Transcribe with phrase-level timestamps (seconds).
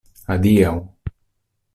[0.35, 0.71] Adiaŭ.